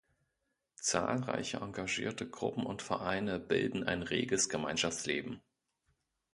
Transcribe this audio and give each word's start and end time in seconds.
Zahlreiche 0.81 1.57
engagierte 1.57 2.27
Gruppen 2.27 2.65
und 2.65 2.81
Vereine 2.81 3.37
bilden 3.37 3.83
ein 3.83 4.01
reges 4.01 4.49
Gemeinschaftsleben. 4.49 5.41